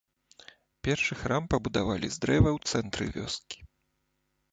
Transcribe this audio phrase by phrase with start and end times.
[0.85, 3.57] Першы храм пабудавалі з дрэва ў цэнтры вёскі.